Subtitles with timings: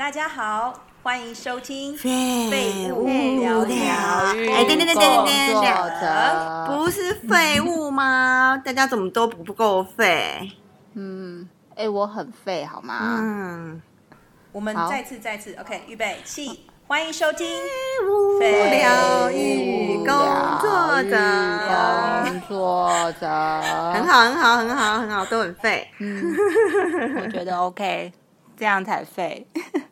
[0.00, 0.72] 大家好，
[1.02, 3.06] 欢迎收听废物
[3.38, 3.76] 聊聊
[4.54, 8.56] 哎，等等等等等不是废物吗？
[8.64, 10.52] 大家怎么都不够废？
[10.94, 13.18] 嗯，哎，我很废好吗？
[13.20, 13.82] 嗯，
[14.52, 17.46] 我们再次再次，OK，预备起，欢迎收听
[18.08, 23.28] 无废聊与工作者，工作者，
[23.92, 25.86] 很，好，很好，很好，很好，都很废。
[25.98, 26.34] 嗯，
[27.22, 28.10] 我觉得 OK，
[28.56, 29.46] 这样才废。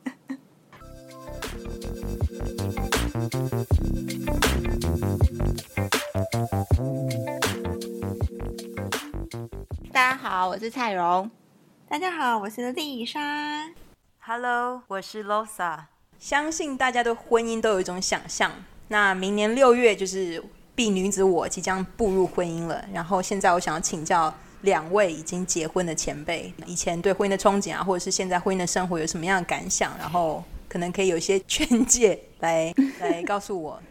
[9.92, 11.28] 大家好，我是蔡荣。
[11.88, 13.68] 大家好，我是丽莎。
[14.20, 15.80] Hello，我是 Losa。
[16.20, 18.52] 相信大家对婚姻都有一种想象。
[18.86, 20.40] 那明年六月就是
[20.76, 22.84] 婢女子我即将步入婚姻了。
[22.92, 29.98] 然后现在我想要请教两位已经结婚的前辈，以前对婚姻的憧憬啊，或者是现在婚姻的生活有什么样的感想？
[29.98, 33.82] 然后可能可以有一些劝诫来 来告诉我。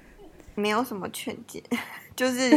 [0.55, 1.61] 没有什么劝解，
[2.17, 2.49] 就是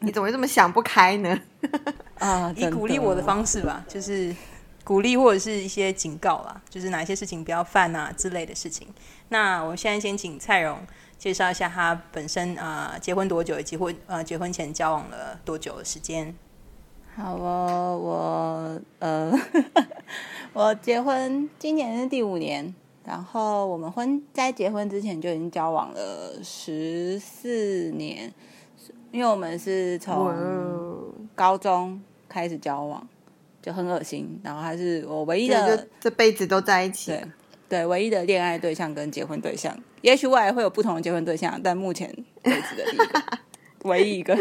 [0.00, 1.40] 你怎么会这么想不开呢？
[2.18, 4.34] 啊，以鼓励我的方式吧，就是
[4.82, 8.88] 鼓励或者是一些警告啦，就是哪些事情不要犯啊之类的事情。
[9.28, 10.78] 那我现在先请蔡荣
[11.18, 16.34] 介绍一下他本身啊、呃结婚多久，以及婚呃结婚前交往了多久的时间。
[17.14, 19.32] 好哦，我呃，
[20.52, 28.32] 我结婚今年是第五年，然后我们婚在结婚之前就已经交往了十四年，
[29.16, 33.08] 因为我们是哇从哦，高中开始交往，
[33.62, 34.38] 就很恶心。
[34.44, 37.10] 然后还是我唯一的就这辈子都在一起。
[37.10, 37.24] 对
[37.68, 42.08] 对唯一的恋爱对象跟结婚对象，也许未来会有不同的结婚对象，但目前
[42.44, 43.22] 为止的第一个，
[43.88, 44.38] 唯一一个。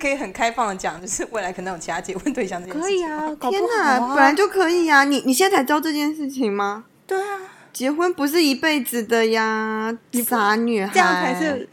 [0.00, 2.88] 可以很开放的讲，就是未来可能有其他结婚对象这件事情。
[2.88, 6.86] 可以啊，搞天哪，啊本来就可以啊、你你现在才知道这件事情吗？
[7.06, 7.40] 对啊，
[7.74, 9.96] 结婚不是一辈子的呀，
[10.26, 10.90] 傻女孩。
[10.92, 11.68] 这样才是，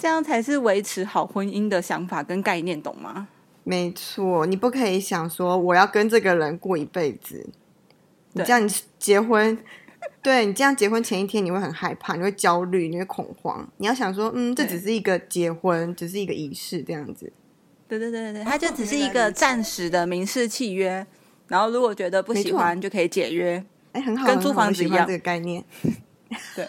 [0.00, 3.28] 这样才是维持好婚姻的想法跟概念，懂吗？
[3.62, 4.46] 没错。
[4.46, 7.46] 你不可以想说我要跟这个人过一辈子，
[8.32, 9.58] 你这样你结婚，
[10.22, 13.68] 对你这样结婚前一天你会很害怕，你会焦虑，你会恐慌。
[13.76, 17.30] 你要想说，嗯，这只是一个结婚，只是一个仪式，这样子。
[17.86, 21.06] 对对对对对，它就只是一个暂时的民事契约，
[21.48, 23.62] 然后如果觉得不喜欢就可以解约。
[23.92, 25.64] 哎，很好，跟租房子一样这个概念。
[26.54, 26.68] 对，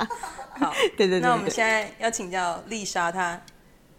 [0.58, 1.50] 好， 对对对那我们对。
[1.50, 3.40] 现在要请教丽莎她，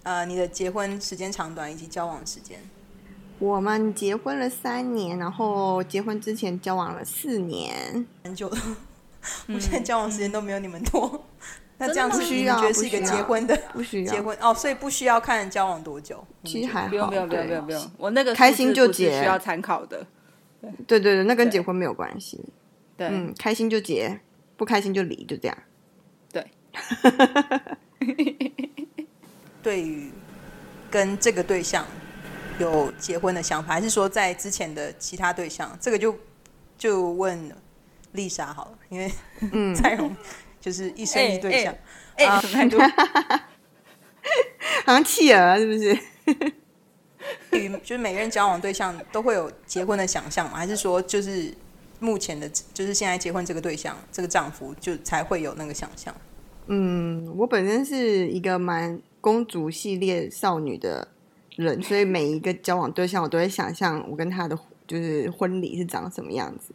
[0.03, 2.59] 呃，你的结婚时间长短以及交往时间。
[3.39, 8.05] 我们结婚了三年，然后结婚之前交往了四年。
[8.23, 8.49] 很久。
[8.49, 8.57] 了，
[9.49, 11.25] 我现在交往时间都没有你们多。
[11.77, 14.13] 那这样子，不需要你们觉得是一个不需要结婚的不需要。
[14.13, 14.37] 结婚？
[14.39, 16.23] 哦，所以不需要看交往多久。
[16.45, 17.47] 其实还好，不用不用不用对。
[17.47, 19.19] 不用不用，我那个开心就结。
[19.19, 20.05] 需要参考的。
[20.87, 21.53] 对对对，那跟对。
[21.53, 22.39] 结婚没有关系。
[22.95, 24.19] 对，嗯，开心就结，
[24.57, 25.57] 不开心就离，就这样。
[26.31, 26.45] 对，
[29.61, 30.11] 对于
[30.89, 31.85] 跟这个对象
[32.59, 35.77] 有结婚的想法，还是说在之前的其他对象？
[35.81, 36.17] 这个就
[36.77, 37.51] 就问
[38.13, 39.11] 丽莎好了，因为
[39.51, 40.15] 嗯， 蔡荣
[40.59, 41.75] 就是一生一对象。
[42.15, 42.77] 哎，啊什么态度？
[44.85, 45.97] 好像企鹅是不是？
[47.51, 50.57] 与就是每个人交往对象都会有结婚的想象吗？
[50.57, 51.53] 还是说就是
[52.03, 56.13] 目前的，就是现在结婚这个对象，这个丈夫就才会有那个想象？
[56.67, 61.07] 嗯，我本身是一个蛮公主系列少女的
[61.55, 66.73] 人，所以每一个交往对象，我都会想象我跟他的就是婚礼是长什么样子。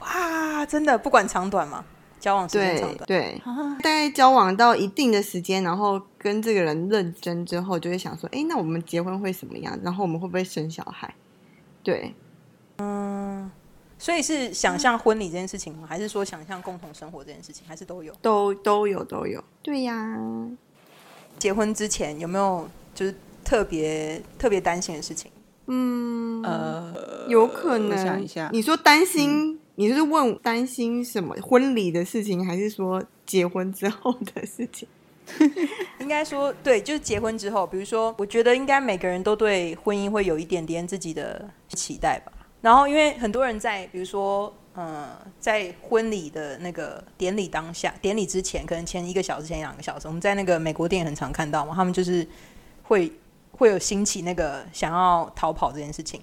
[0.00, 1.84] 哇，真的不管长短嘛，
[2.18, 3.06] 交往时间长短。
[3.06, 9.78] 对，啊大概交往到一定的时间，然后跟这个人认真之后，就会想说，哎，那我们结婚会什么样？
[9.82, 11.14] 然后我们会不会生小孩？
[11.82, 12.14] 对，
[13.98, 15.86] 所以是想象婚礼这件事情吗？
[15.88, 17.66] 还是说想象共同生活这件事情？
[17.66, 18.12] 还是都有？
[18.20, 19.42] 都都有都有。
[19.62, 20.18] 对呀，
[21.38, 23.14] 结婚之前有没有就是
[23.44, 25.30] 特别特别担心的事情？
[25.66, 27.96] 嗯，呃，有可我能。
[27.96, 34.86] 想一下，你说担心，你是问担心什么婚礼的事情，还是说结婚之后的事情？
[35.98, 42.32] 应该说对，就是结婚之后，比如说，我觉得应该每个人都对婚姻会有一点点自己的期待吧。
[42.60, 52.26] 然后，因为很多人在，比如说，呃，在婚礼的那个典礼当下，典礼之前，可能前一个小时、前两个小时，我们在那个美国电影很常看到嘛，他们就是
[52.82, 53.12] 会
[53.52, 56.20] 会有兴起那个想要逃跑这件事情，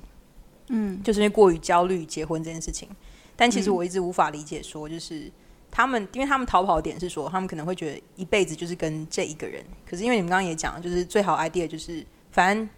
[0.67, 2.89] 嗯，就是因为过于焦虑结婚这件事情。
[3.35, 5.31] 但其实我一直无法理解，说就是
[5.71, 9.63] 他们，因为他们逃跑的点是说，他们可能会觉得一辈子就是跟这一个人。
[9.89, 12.69] 可是因为你们刚刚也讲，就是最好 idea 就是反正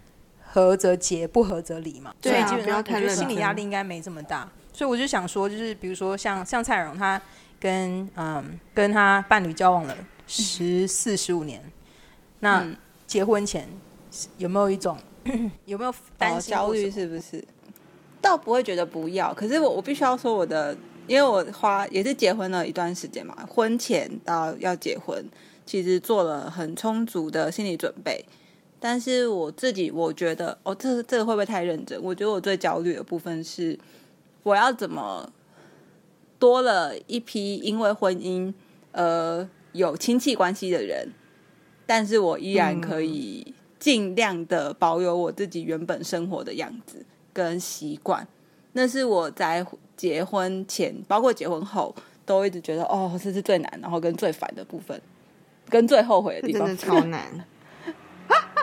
[0.64, 2.14] 合则结，不合则离嘛。
[2.22, 4.50] 所以基本上我觉得心理真压力应该没这么大。
[4.72, 7.20] 所以我就想说，就是比如说像像蔡荣，他
[7.60, 11.62] 跟嗯跟他伴侣交往了十四十五年，
[12.40, 12.76] 那嗯
[13.06, 13.68] 结婚前
[14.38, 14.96] 有没有一种
[15.66, 17.44] 有没有担哦焦虑是不是？
[18.22, 20.76] 倒不会觉得不要，可是我我必须要说我的，
[21.06, 25.24] 因为我花也是结婚了一段时间嘛，婚前到要结婚，
[25.64, 28.24] 其实做了很充足的心理准备。
[28.88, 32.00] 但是我自己我觉得，哦，这这个会不会太认真？
[32.00, 33.76] 我觉得我最焦虑的部分是，
[34.44, 35.28] 我要怎么
[36.38, 38.54] 多了一批因为婚姻
[38.92, 41.08] 呃有亲戚关系的人，
[41.84, 48.24] 但是我依然可以尽量的保有我自己原本生活的样子跟习惯。
[48.74, 49.66] 那是我在
[49.96, 51.92] 结婚前，包括结婚后，
[52.24, 55.02] 都一直觉得哦，这是最难，然后跟最烦的部分，
[55.68, 56.82] 跟最后悔的地方真的。
[56.86, 57.44] 超难，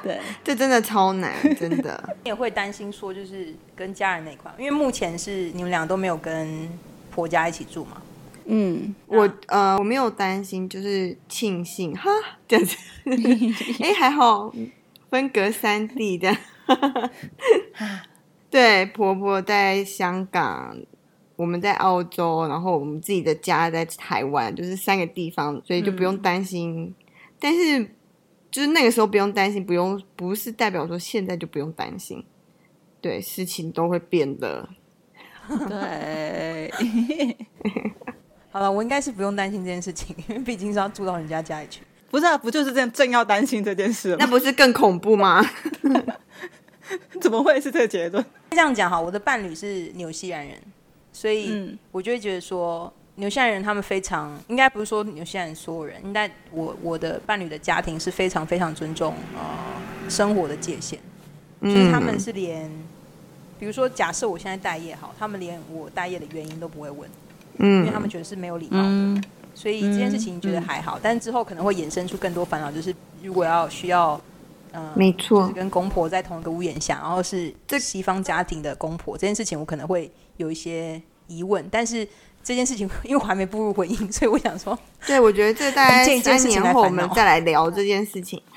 [0.04, 2.04] 对，这真的超难，真的。
[2.26, 6.70] 你也会担心说，就是跟家人那一块，因为目前是你们俩都没有跟
[7.10, 8.02] 婆家一起住嘛。
[8.46, 12.10] 嗯，我呃我没有担心，就是庆幸哈
[12.46, 12.76] 这样子，
[13.82, 14.54] 哎、还好
[15.10, 16.38] 分隔三地这样。
[18.52, 20.78] 对，婆婆在香港，
[21.38, 26.94] 我们在澳洲，然后我们自己的家在台湾，就是三个地方，所以就不用担心。
[27.40, 27.96] 但是
[28.54, 32.24] 就是那个时候不用担心，不用不是代表说现在就不用担心。
[33.02, 34.70] 对，事情都会变的。
[35.68, 36.72] 对，
[38.52, 41.82] 好了，我应该是不用担心这件事情，因为毕竟是要住到人家家里去。
[42.12, 44.18] 不是啊，不就是正正要担心这件事吗？
[44.20, 45.44] 那不是更恐怖吗？
[47.20, 48.24] 怎么会是这个结论？
[48.52, 50.56] 这样讲哈，我的伴侣是纽西兰人，
[51.12, 61.00] 所以嗯我就会觉得说，纽西兰人他们非常，应该不是说纽西兰所有人，应该我我的伴侣的家庭是非常非常尊重呃生活的界限，
[61.62, 62.70] 就是他们是连，
[63.60, 67.10] 比如说假设我现在待业好，他们连我待业的原因都不会问，
[67.58, 67.82] 嗯。
[67.82, 68.84] 因为他们觉得是没有礼貌的。
[68.88, 69.24] 嗯。
[69.56, 74.20] 所以这件事情觉得还好，但之后可能会衍生出更多烦恼，就是如果要需要，
[74.72, 75.44] 呃，没错。
[75.44, 82.08] 就是跟公婆在同一个屋檐下，然后是这西方家庭的公婆，这件事情我可能会有一些疑问，但是
[82.44, 88.42] 这件事情因为我还没步入婚姻，所以我想说， 对，我觉得这大概三年后我们再来聊这件事情。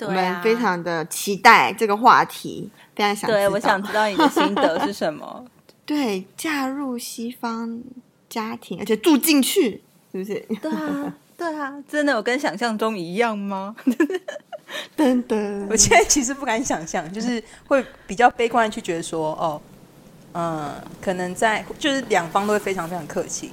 [0.00, 5.44] 我对啊们非常的期待这个话题，非常想知对，我想知道你的心得是什么。
[5.86, 7.80] 对嫁入西方
[8.28, 10.34] 家庭，而且住进去，是不是？
[10.60, 13.76] 对啊，对啊，真的有跟想象中一样吗？
[14.96, 19.60] 噔噔，我现在其实不敢想象，就是会比较悲观的去觉得说，哦，
[20.34, 23.52] 嗯、可能在就是两方都会非常非常客气，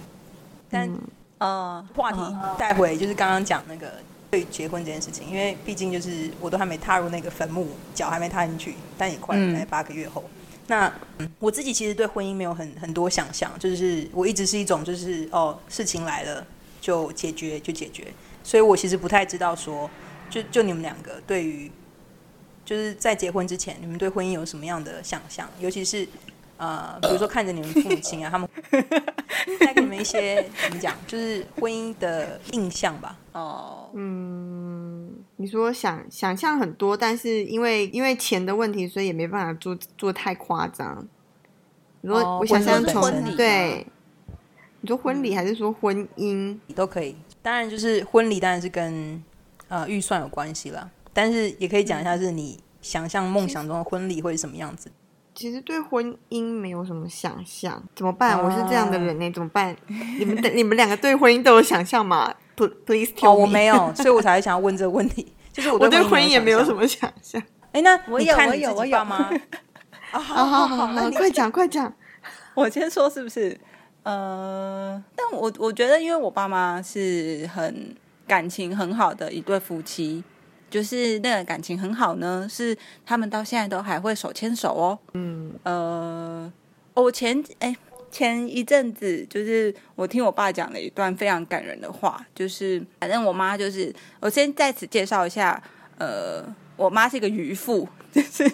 [0.70, 0.92] 但
[1.38, 2.20] 嗯，话题
[2.58, 3.94] 带回就是刚刚讲那个
[4.30, 9.54] 对结婚这件事情，因为毕竟就是我都还没踏入那个坟墓，脚还没踏进去，但也快嗯。
[9.54, 10.24] 在八个月后。
[10.68, 16.46] 那、嗯我自己其实对婚姻没有很很多想象，就是我一直是一种就是哦事情来了
[16.80, 18.08] 就解决就解决，
[18.44, 19.90] 所以我其实不太知道说，
[20.30, 21.72] 就就你们两个对于
[22.66, 26.08] 就是在结婚之前，你们对婚姻有什么样的想象，尤其是。
[26.62, 28.48] 呃，比如说看着你们父母亲啊，他们
[29.60, 33.18] 带给你们一些怎么讲，就是婚姻的印象吧。
[33.32, 41.04] 哦，嗯，你说想想象很多，但是因为因为钱的问题，所以也没办法做做太夸张。
[42.02, 43.88] 你说哦我想象从、婚礼对，
[44.82, 46.56] 你说婚礼还是说婚姻？
[46.76, 47.16] 都可以。
[47.42, 49.24] 当然，就是婚礼当然是跟
[49.68, 54.92] 呃预算有关系了，但是也可以讲一下，是你想象梦想中的婚礼会是什么样子。
[55.34, 58.38] 其实对婚姻没有什么想象，怎么办？
[58.38, 59.76] 哦我是这样的人呢，怎么办？
[60.20, 65.34] 你们的你们两个对婚姻都有想象吗？Pl-？Please 哦，tell 我 me 没有，所以我才会想要问这个问题。
[65.54, 66.64] 就是我我对婚姻也没有。
[66.64, 67.42] 什么想象。
[67.72, 69.18] 哎，那我有我有我有自己爸妈。
[70.12, 71.94] 啊，好好好好好好，那你快讲快讲。
[72.54, 73.58] 我先说是不是？
[74.04, 77.96] 呃，但我我觉得，因为我爸妈是很
[78.28, 80.24] 感情很好的一对夫妻，
[80.72, 82.76] 就是那个感情很好呢，是
[83.06, 84.98] 他们到现在都还会手牵手哦。
[85.14, 86.52] 嗯，呃，
[86.96, 87.76] 我前哎
[88.10, 95.62] 前一阵子就是我听我爸讲了一段非常感人的话，就是反正我妈就是我先在此介绍一下，
[95.98, 96.44] 呃，
[96.78, 98.50] 我妈是一个渔妇， 就是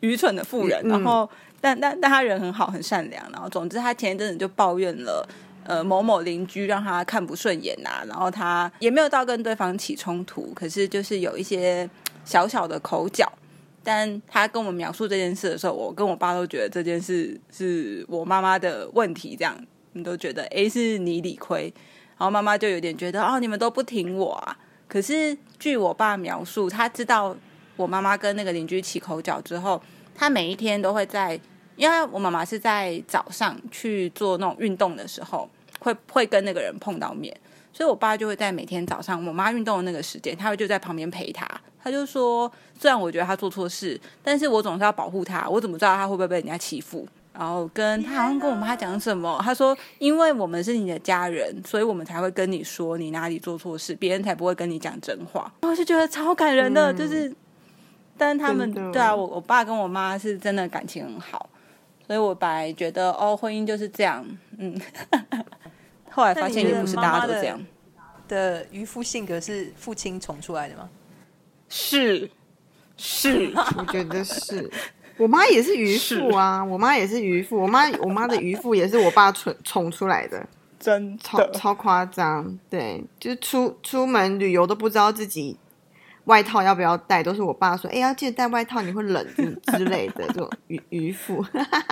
[0.00, 1.28] 愚蠢的妇人，嗯然后
[1.60, 5.28] 但但但她人很好，很善良，然后总之她前一阵子就抱怨了。
[5.66, 11.88] 呃，某某邻居让他看不顺眼呐、然后他也没有到跟对方起冲突，可是就是有一些
[12.24, 13.30] 小小的口角。
[13.82, 19.56] 但他跟我们描述这件事的时候，我跟我爸都觉得这件事是我妈妈的问题，这样
[19.92, 21.72] 你都觉得 诶是你理亏，
[22.18, 24.58] 然后妈妈就有点觉得哦你们都不挺我啊。
[24.88, 27.36] 可是据我爸描述，他知道
[27.76, 29.80] 我妈妈跟那个邻居起口角之后，
[30.16, 31.38] 他每一天都会在，
[31.76, 35.48] 因为我妈妈是在早上去做那种运动的时候，
[35.86, 37.34] 会会跟那个人碰到面，
[37.72, 41.48] 所以我爸就会在每天早上我妈运动的那个时间，他会就在旁边陪他。
[41.82, 45.48] 他就说，虽然我觉得他做错事，但是我总是要保护他。
[45.48, 47.06] 我怎么知道他会不会被人家欺负？
[47.32, 55.52] 然后跟他好像跟我妈讲什么，他说，因为我们是你的家人，所以我们才会跟你说你哪里做错事，别人才不会跟你讲真话。
[55.62, 57.32] 我就觉得超感人的，就是，
[58.16, 61.48] 但是他们对啊，我我爸跟我妈是真的感情很好，
[62.06, 64.26] 所以我本来觉得哦，婚姻就是这样，
[64.56, 64.74] 嗯，
[66.16, 67.60] 后来发现也不是大家都这样，
[68.26, 70.88] 的渔夫性格是父亲宠出来的吗？
[71.68, 72.30] 是
[72.96, 74.70] 是， 我觉得是。
[75.18, 80.46] 我妈也是渔夫啊，我妈也是渔夫，我妈我妈的渔夫也是我爸宠宠出来的，
[80.80, 82.58] 真超超夸张。
[82.70, 85.58] 对，就是出出门旅游都不知道自己
[86.26, 91.44] 外套要不要带，都是我爸说，哎、要记得带外套，你会冷之之类的 这种渔渔夫。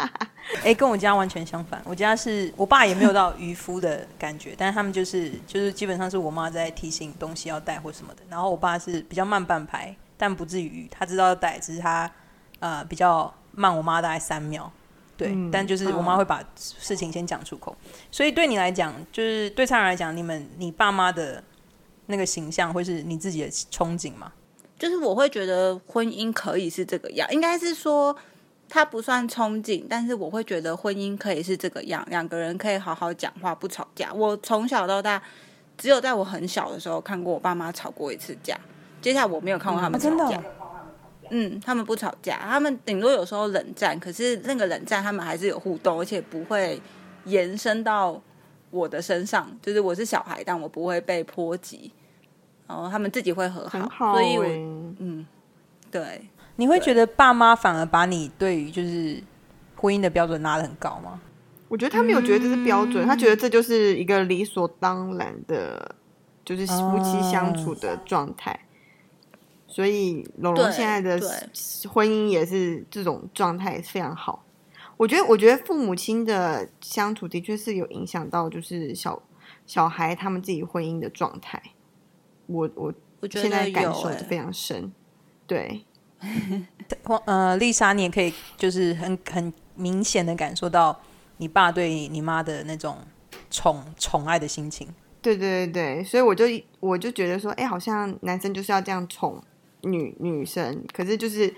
[0.63, 1.81] 哎、跟我家完全相反。
[1.85, 8.23] 我家是我爸也没有到渔夫的感觉，但是他们就是就是基本上是我妈在提醒东西要带或什么的。
[8.29, 12.11] 然后我爸是比较慢半拍，但不至于他知道要带，只是他
[12.59, 14.71] 呃比较慢我妈大概三秒。
[15.17, 17.75] 对，嗯但就是我妈会把事情先讲出口，
[18.11, 21.43] 所以对你来讲，就是对蔡人来讲，你们你爸妈的
[22.07, 24.33] 那个形象会是你自己的憧憬吗？
[24.79, 28.15] 就是我会觉得婚姻可以是这个样，应该是说
[28.69, 34.13] 它不算憧憬，但是我会觉得婚姻可以是这个样，两个人可以好好讲话，不吵架。
[34.13, 35.23] 我从小到大，
[35.79, 38.59] 只有在我很小的时候看过我爸妈吵过一次架，
[39.01, 40.43] 接下来我没有看过他们吵架。
[41.31, 46.79] 嗯，他们不吵架，他们顶多有时候冷战，可是那个冷战他们还是有互动，而且不会
[47.25, 48.21] 延伸到
[48.75, 49.49] 我的身上。
[49.63, 51.93] 就是我是小孩，但我不会被波及，
[52.67, 54.45] 然后他们自己会和很好、欸，所以我
[54.99, 55.27] 嗯，
[55.91, 59.23] 对，你会觉得爸妈反而把你对于就是
[59.77, 61.21] 婚姻的标准拉得很高吗？
[61.69, 65.97] 我觉得他没有觉得这是标准，他觉得这就是一个理所当然的，
[66.45, 68.61] 就是夫妻相处的状态。
[69.67, 71.29] 所以龙龙对现在的对
[71.89, 74.44] 婚姻也是这种状态，非常好。
[74.97, 79.23] 我觉得，我觉得父母亲的相处的确是有影响到，就是小
[79.67, 81.61] 小孩他们自己婚姻的状态。
[82.47, 84.93] 我我我觉现在感受是非常深，
[85.47, 85.85] 对，
[87.05, 91.01] 黄呃，丽莎，你也可以就是很很明显的感受到
[91.39, 92.99] 你爸对你妈的那种
[93.51, 94.87] 宠宠爱的心情。
[95.23, 96.45] 对对对对，所以我就
[96.81, 99.43] 我就觉得说，哎，好像男生就是要这样宠
[99.81, 101.55] 女女生，可是就是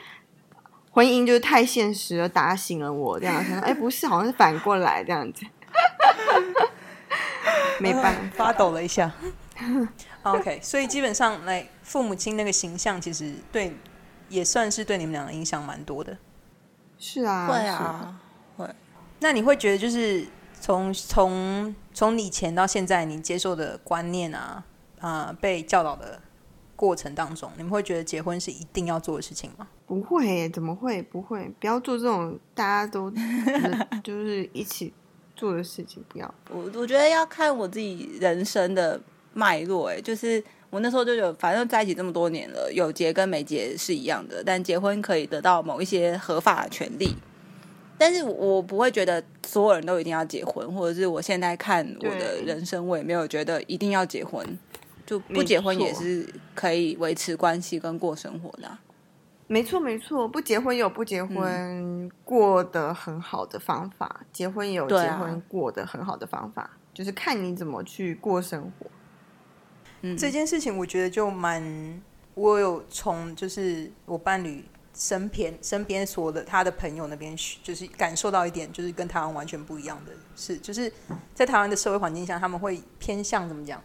[0.96, 5.44] 婚姻就是太现实了，打醒了我这样哎，不是，好像是反过来这样子，
[7.78, 9.12] 没办 法，发抖了一下。
[10.22, 13.76] OK，所以基本上来父母亲那个形象，其实对
[14.30, 16.16] 也算是对你们俩的影响蛮多的。
[16.98, 18.18] 是啊，会啊，
[18.56, 18.66] 会。
[19.18, 20.26] 那你会觉得就是
[20.62, 24.64] 从从从以前到现在，你接受的观念啊
[25.00, 26.18] 啊、被教导的
[26.76, 29.66] 过程当中，你们会觉得结婚是一定要做的事情吗？
[29.86, 31.02] 不会耶，怎么会？
[31.02, 33.10] 不会，不要做这种大家都
[34.04, 34.92] 就是一起
[35.34, 36.34] 做的事情，不要。
[36.50, 39.00] 我我觉得要看我自己人生的
[39.32, 47.16] 脉络，哎，就是我那时候就有，反正在一起这么多年了，有结跟没结是一样的，但结婚可以得到某一些合法的权利。
[47.98, 54.46] 但是我不会觉得所有人都一定要结婚，或者是我现在看我的人生，我也没有觉得一定要结婚，
[55.06, 58.78] 就不结婚也是可以维持关系跟过生活的啊、
[59.46, 68.86] 没错，没错，不结婚有不结婚过得很好的方法，结婚也有结婚过得很好的方法，就是看你怎么去过生活。
[70.02, 72.02] 嗯，这件事情我觉得就蛮，
[72.34, 80.92] 我有从就是我伴侣身边身边所有的他的朋友那边，就是感受到一点，就是跟台湾完全不一样的是，就是
[81.34, 83.80] 在台湾的社会环境下，他们会偏向怎么讲，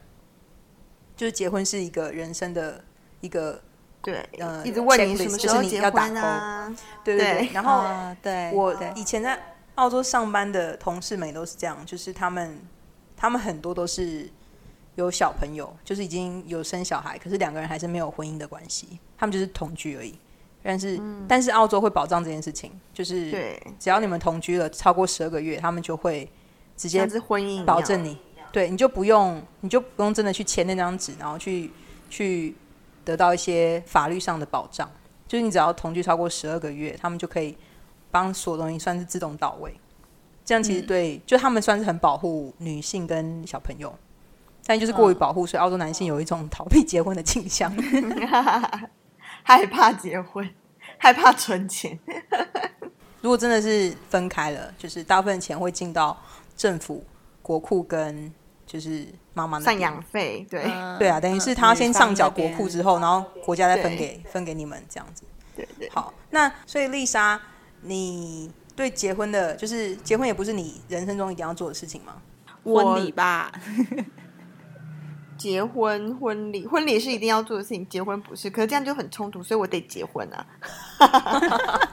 [1.21, 2.83] 就是结婚是一个人生的
[3.19, 3.61] 一个
[4.01, 6.75] 对，呃一直问你什么时候结婚啊？
[7.03, 7.73] 对对对，对然后。
[7.73, 9.39] 啊对，我以前在
[9.75, 12.59] 澳洲上班的同事们也都是这样，就是他们
[13.15, 14.27] 他们很多都是
[14.95, 20.17] 有小朋友，就是已经有生小孩，可是两个人还是没有婚姻的关系，他们就是同居而已。
[20.63, 23.29] 但是、但是澳洲会保障这件事情，就是
[23.77, 26.27] 只要你们同居了超过十二个月，他们就会
[26.75, 28.17] 直接是婚姻保证你，
[28.51, 31.71] 对，你就不用，你就不用真的去签那张纸，然后去
[32.09, 32.55] 去
[33.05, 34.89] 得到一些法律上的保障。
[35.27, 37.57] 就是你只要同居超过十二个月，他们就可以
[38.11, 39.73] 帮所有东西算是自动到位。
[40.43, 43.97] 这样其实对，就他们算是很保护女性跟小朋友，
[44.65, 47.71] 但就是过于保护，所以澳洲男性有一种逃避结婚的倾向。
[49.43, 50.47] 害怕结婚，
[50.97, 51.97] 害怕存钱。
[53.21, 56.17] 如果真的是分开了，就是大部分钱会进到
[56.57, 57.03] 政府
[57.41, 58.33] 国库跟
[58.71, 60.63] 就是妈妈那赡养费，对、
[60.97, 65.23] 对啊，等于是他先上缴国库之后，然后国家再分给分给你们这样子。
[65.53, 65.89] 对对。
[65.89, 67.37] 好，那所以丽莎，
[67.81, 72.13] 你对结婚的，就是结婚也不是你人生中一定要做的事情吗？
[72.63, 73.51] 我婚礼吧，
[75.41, 78.47] 结婚婚礼，婚礼是一定要做的事情，结婚不是。
[78.47, 80.45] 可是这样就很冲突，所以我得结婚啊。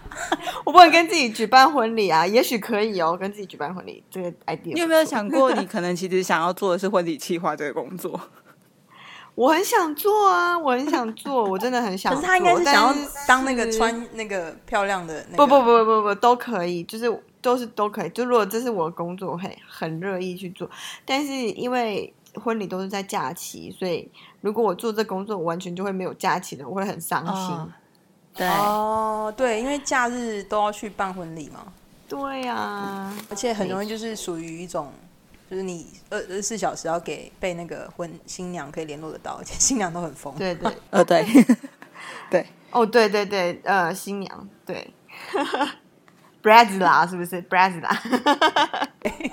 [0.67, 4.75] 我不能跟自己举办婚礼啊，也许可以哦，跟自己举办婚礼这个 idea。
[4.75, 8.21] 你有没有想过，你可能其实想要做的是婚礼企划这个工作？
[9.35, 12.21] 我很想做啊，我很想做，我真的很想做。
[12.21, 12.95] 可是他应该是想要
[13.27, 18.11] 当那个穿那个漂亮的那个，不不不不不都可以，就是都是都可以。
[18.11, 20.69] 就如果这是我的工作，我很很乐意去做。
[21.07, 27.35] 但是因为婚礼都是在假期，所以如果我做这工作，我完全就会没有假期的，我会很伤心。
[27.35, 27.71] 哦。
[28.35, 31.73] 对，哦，对，因为假日都要去办婚礼嘛，
[32.09, 34.93] 对呀、啊，而且很容易就是属于一种，
[35.51, 40.33] 就是你二二十四小时要给被那个婚新娘可以联络得到，而且新娘都很疯。
[40.39, 41.27] 对对，呃，对，
[42.31, 44.93] 对，哦对对对，呃，新娘对。
[46.41, 49.33] B r a z i l a 是不是？B r a z i l a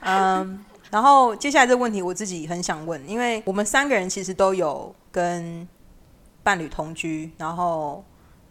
[0.00, 5.66] 嗯，然后接下来这个问题我自己很想问，因为我们三个人其实都有跟
[6.42, 8.04] 伴侣同居，然后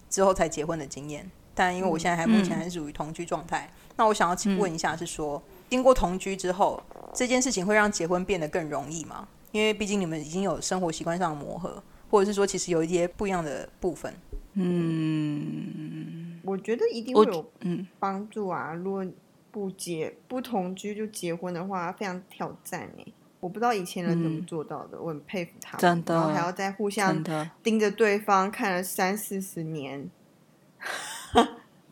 [0.09, 1.29] 之后才结婚的经验。
[1.53, 6.81] 但因为我现在还目前还是属于同居状态，那我想要请问一下，是说、经过同居之后，
[7.13, 9.27] 这件事情会让结婚变得更容易吗？
[9.51, 14.11] 因为毕竟你们已经有生活习惯上的磨合，或者是说其实有一些不一样的部分。
[14.53, 18.73] 嗯我觉得一定会有嗯，帮助啊。
[18.73, 19.05] 如果
[19.51, 23.05] 不结不同居就结婚的话，非常挑战哎。
[23.39, 25.79] 我不知道以前人怎么嗯做到的，我很佩服他们。
[25.81, 27.23] 真的然后还要再互相
[27.63, 30.09] 盯着对方看了三四十年，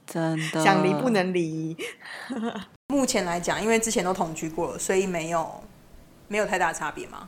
[0.06, 1.76] 真的想离不能离。
[2.94, 5.64] 目前来讲，因为之前都同居过了，所以没有
[6.28, 7.28] 没有太大差别嘛。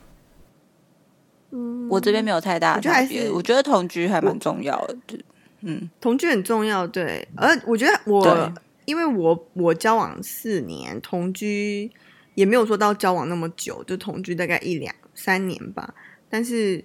[1.50, 4.95] 嗯，我这边没有太大我觉得还的差别，是我觉得同居还蛮重要的。
[5.08, 5.17] 就
[5.62, 7.27] 嗯，同居很重要，对。
[7.36, 8.53] 而我觉得我对，
[8.86, 11.91] 因为我我交往四年，同居
[12.36, 15.94] 也没有说到交往那么久，就同居大概一两三年吧。
[16.30, 16.84] 但是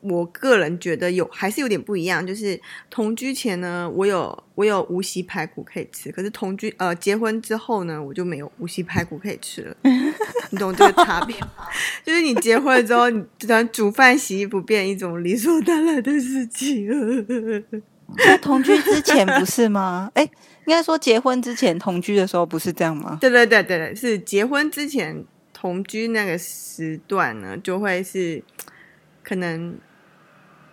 [0.00, 9.76] 我个人觉得有还是有点不一样，就是同居前呢，我有我有无锡排骨可以吃，可是同居呃结婚之后呢，我就没有无锡排骨可以吃了。
[10.50, 11.48] 你懂这个差别吗？
[12.02, 16.88] 就是你结婚了之后，你突然煮饭洗衣服变一种理所当然的事情。
[18.18, 20.10] 在同居之前不是吗？
[20.14, 20.28] 哎，
[20.66, 23.18] 应该说结婚之前同居的时候不是这样吗？
[23.20, 28.42] 对对对对对，是结婚之前同居那个时段呢，就会是
[29.22, 29.76] 可能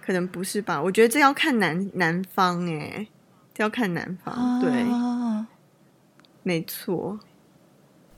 [0.01, 0.81] 可能不是吧？
[0.81, 3.07] 我觉得这要看男男方哎，
[3.53, 5.47] 这要看男方，对，啊
[6.43, 7.19] 没错，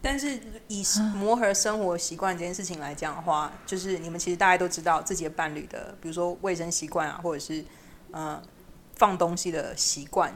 [0.01, 0.83] 但是以
[1.15, 7.63] 磨合生活习惯这件事情来讲的话，就是你们其实大家都知道自己的伴侣的，比如说卫生习惯啊，或者是
[8.11, 8.39] 呃
[8.95, 10.31] 放东西的习惯，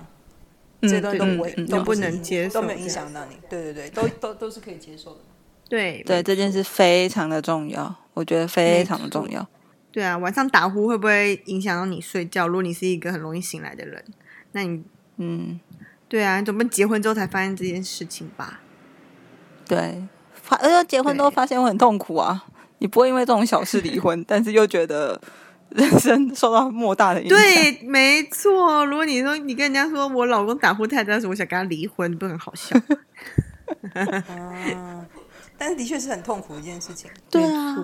[0.88, 3.38] 这段都不会、都都不能接受都没有影响到你。
[3.50, 5.19] 对对对，都都都是可以接受的。
[5.69, 9.48] 对对，这件事非常的重要，我觉得非常的重要。
[9.91, 12.48] 对啊，晚上打呼会不会影响到你睡觉？
[12.48, 14.04] 如果你是一个很容易醒来的人，
[14.52, 14.84] 那你
[15.17, 15.60] 嗯，
[16.08, 18.60] 对啊，你总不能结婚之后才发现这件事情吧？
[19.67, 22.46] 对，发而且结婚都对发现会很痛苦啊，
[22.80, 25.19] 你不会因为这种小事离婚，但是又觉得
[25.76, 27.38] 人生受到莫大的影响。
[27.38, 28.86] 对，没错。
[28.86, 32.80] 如果你说你跟人家说我老公打呼太大，是我想跟他离婚，不很好笑？
[33.94, 35.06] 嗯，
[35.58, 37.10] 但是的确是很痛苦一件事情。
[37.30, 37.76] 对啊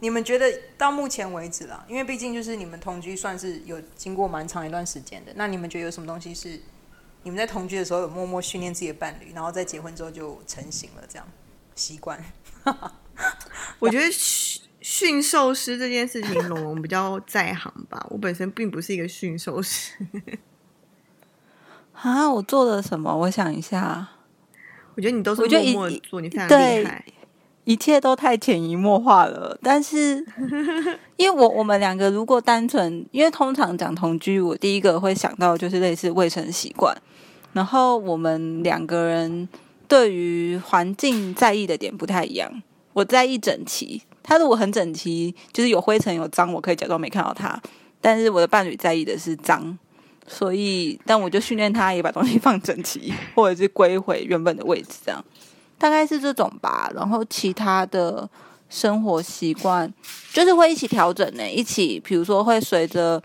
[0.00, 6.60] 你们觉得到目前为止啦，因为毕竟就是你们同居算是有经过蛮长一段时间的，那你们觉得有什么东西是
[7.22, 11.26] 你们在同居的时候有默默训练自己的伴侣，然后在结婚之后就成型了这样
[11.74, 12.22] 习惯？
[13.78, 14.06] 我觉得
[14.88, 18.06] 驯驯兽师这件事情，龙龙比较在行吧。
[18.08, 19.96] 我本身并不是一个驯兽师，
[21.92, 23.12] 啊，我做了什么？
[23.12, 24.06] 我想一下，
[24.94, 27.04] 我觉得你都是我觉得一默默做，你非常对厉害。
[27.64, 29.58] 一切都太潜移默化了。
[29.60, 30.24] 但是，
[31.18, 36.96] 因为我我们两个如果单纯，因为通常讲同居，我第一个会想到就是类似卫生习惯，
[37.52, 39.48] 然后我们两个人
[39.88, 42.62] 对于环境在意的点不太一样。
[42.92, 47.58] 我在意整齐，他如果很整齐，就是有灰尘有脏，我可以假装没看到他。
[48.00, 49.78] 但是我的伴侣在意的是脏，
[50.26, 55.24] 所以但我就训练他也把东西放整齐，或者是归回原本的位置，这样
[55.78, 56.90] 大概是这种吧。
[56.94, 58.28] 然后其他的
[58.68, 59.92] 生活习惯
[60.32, 63.22] 就是会一起调整呢，一起比如说会随着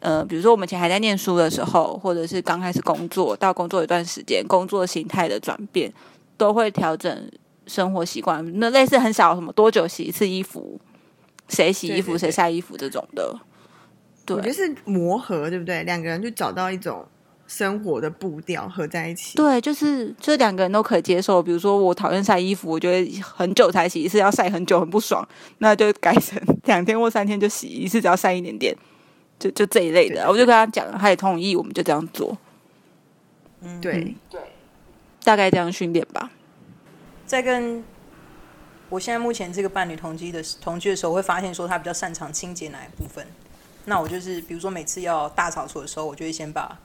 [0.00, 5.92] 呃，比如说我们以前还在念书的时候，或者是刚开始工作到工作一段时间，工作形态的转变，
[6.36, 7.30] 都会调整
[7.66, 10.80] 生活习惯，那类似很少什么多久洗一次衣服，
[11.48, 13.38] 谁洗衣服谁晒衣服这种的。
[14.24, 15.82] 对我觉得是磨合，对不对？
[15.82, 17.04] 两个人就找到一种
[17.46, 19.36] 生活的步调合在一起。
[19.36, 21.42] 对，就是这两个人都可以接受。
[21.42, 25.26] 比如说我讨厌晒衣服，我觉得很久才洗一次，要晒很久很不爽，
[25.58, 28.76] 那就改成两天或三天就洗一次，只要晒一点点，
[29.40, 30.16] 就就这一类的。
[30.16, 32.38] 对我就跟他讲，他也同意，我们就这样做，
[33.80, 34.40] 对对，
[35.24, 36.30] 大概这样训练吧。
[37.32, 37.82] 在跟
[38.90, 43.26] 我现在目前这个伴侣同居的同居的时候，我会发现说他比较擅长清洁哪一部分。
[43.86, 46.78] 那我就是比如说每次要大扫除的时候，我就会先把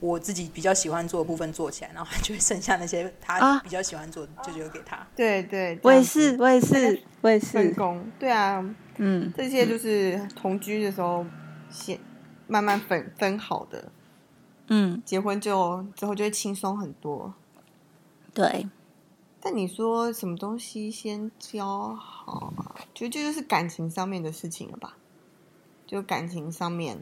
[0.00, 4.98] 我自己比较喜欢做的部分做起来，然后就会剩下那些他啊比较喜欢做的就留给他。
[5.16, 8.06] 对对，我也是，我也是，我也是，分工。
[8.18, 8.62] 对啊，
[8.98, 11.24] 嗯，这些就是同居的时候
[11.70, 11.98] 先
[12.46, 13.90] 慢慢分分好的，
[14.68, 17.32] 嗯，结婚就之后就会轻松很多。
[18.34, 18.68] 对，
[19.40, 22.74] 但你说什么东西先教好啊？
[22.92, 24.96] 觉得这就是感情上面的事情了吧？
[25.86, 26.98] 就感情上面，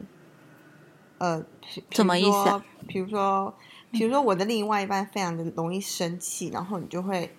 [1.17, 1.41] 呃，
[1.73, 2.63] 比什么意思啊？
[2.87, 3.53] 比如说，
[3.91, 7.35] 比如说我的另外一半非常的容易生气，然后你就会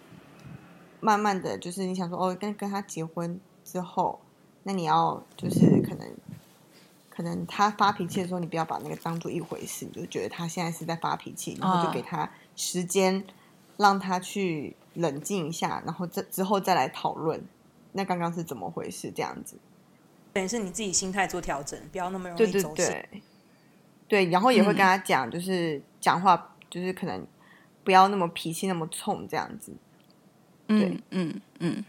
[1.01, 4.21] 慢慢的就是你想说哦，跟跟他结婚之后，
[4.65, 6.13] 那你要就是可能。
[7.17, 13.25] 可能他发脾气的时候，你不要把那个当做一回事，你就觉得他现在是在发脾气，然后就啊给他时间，
[13.77, 17.43] 让他去冷静一下，然后这之后再来讨论，
[17.93, 19.11] 那刚刚是怎么回事？
[19.15, 19.57] 这样子，
[20.33, 22.87] 等于是你自己心态做调整，不要那么容对对易走心。
[22.87, 23.23] 对，
[24.09, 27.27] 对，然后也会跟嗯他讲，就是讲话就是可能
[27.83, 29.73] 不要那么脾气那么冲，这样子，
[30.69, 31.85] 嗯嗯嗯，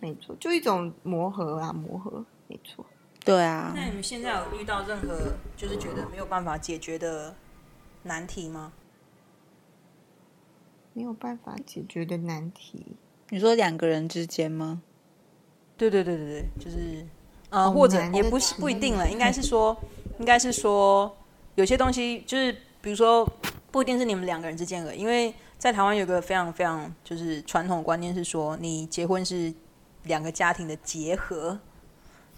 [0.00, 2.84] 没错，就一种磨合啊，磨合，没错。
[3.24, 7.34] 对啊那，你们现在有遇到任何就是觉得没有办法解决的
[8.04, 8.72] 难题吗？
[10.98, 12.84] 没有办法解决的难题，
[13.28, 14.82] 你说两个人之间吗？
[15.76, 17.06] 对对对对对，就是
[17.50, 19.76] 呃，好或者也不是不一定了， 应该是说，
[20.18, 21.16] 应该是说
[21.54, 23.24] 有些东西就是比如说
[23.70, 29.54] 不一定是你们两个人之间的，因为在台湾有个非常非常就是传统观念是说，你结婚是
[30.02, 31.56] 两个家庭的结合，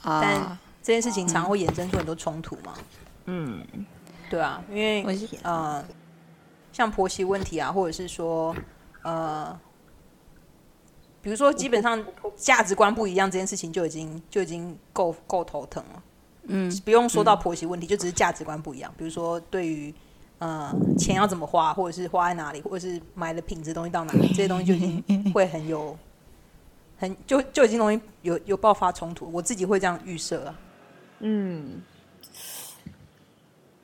[0.02, 2.74] 但啊，这件事情常会衍生出很多冲突嘛。
[3.24, 3.66] 嗯，
[4.28, 5.02] 对啊，因为
[5.44, 5.82] 呃，
[6.80, 8.56] 像婆媳问题啊，或者是说
[9.02, 9.60] 呃，
[11.20, 12.02] 比如说基本上
[12.34, 16.02] 价值观不一样这件事情就已经就已经够够头疼了。
[16.44, 18.90] 嗯，不用说到婆媳问题，就只是价值观不一样。
[18.96, 19.94] 比如说对于
[20.38, 25.04] 呃钱要怎么花，或者是花在哪里，或者是买的品质东西到哪里，这些东西就已经
[25.36, 25.94] 会很有
[26.96, 29.30] 很就就已经容易有有爆发冲突。
[29.30, 30.58] 我自己会这样预设啊。
[31.18, 31.82] 嗯，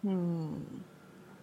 [0.01, 0.55] 嗯，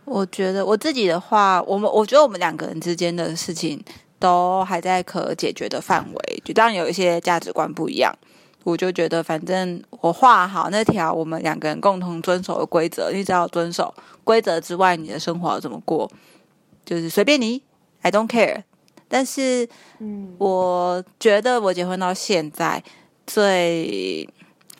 [0.06, 3.84] 我觉得我自己的话，我们我觉得我们两个人之间的事情
[4.20, 8.14] 都还在可解决的范围，就当然有一些价值观不一样。
[8.64, 16.10] 我就觉得，反正我画好那条我们两个人共同遵守的规则，你只要遵守规则之外，你的生活怎么过，
[16.86, 17.62] 就是随便你
[18.02, 18.64] ，I don't care。
[19.10, 19.68] 但是，
[20.38, 22.82] 我觉得我结婚到现在，
[23.28, 24.28] 最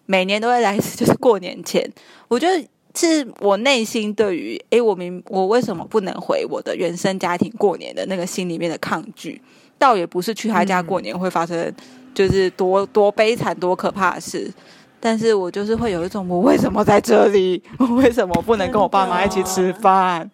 [0.06, 1.92] 每年都会来一次，就是过年前。
[2.30, 9.42] 我觉得是我内心对于，诶，我明我为什么不能回我的原生家庭过年的那个心里面的抗拒，
[9.78, 11.74] 倒也不是去他家过年会发生
[12.14, 14.52] 就是多多悲惨、多可怕的事。
[15.00, 17.62] 但是我就是会有一种，我为什么在这里？
[17.78, 20.32] 我为什么不能跟我爸妈一起吃饭？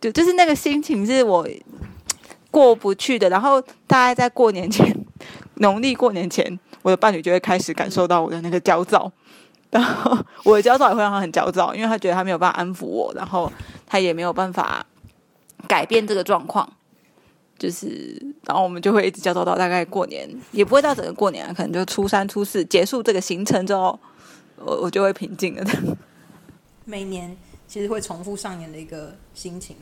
[0.00, 1.48] 就就是那个心情是我
[2.48, 3.28] 过不去的。
[3.28, 4.94] 然后大概在过年前，
[5.54, 9.10] 农历过年前，我的伴侣就会开始感受到我的那个焦躁，
[9.72, 13.50] 然后我的焦躁也会让他很焦躁，因为他觉得他没有办法安抚我，然后
[13.86, 14.86] 他也没有办法
[15.66, 16.70] 改变这个状况。
[17.58, 23.98] 就是，然后我们就会一直焦躁到大概过年，也不会到整个过年啊，可能就初三、初四结束这个行程之后，
[24.56, 25.64] 我我就会平静了。
[26.84, 29.76] 每年其实会重复上演的一个心情。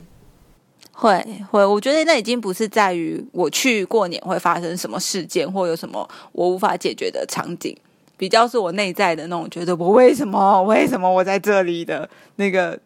[0.91, 7.75] 会会，我觉得那已经不是在于我去过年会发生什么事件，或有什么我无法解决的场景，
[8.21, 12.79] 比较是我内在的那种觉得我为什么为什么我在这里的那个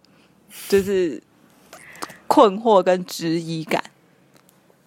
[0.70, 1.22] 就是
[2.26, 3.84] 困惑跟质疑感。